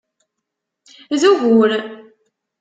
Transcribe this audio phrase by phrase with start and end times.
[1.19, 1.71] D ugur!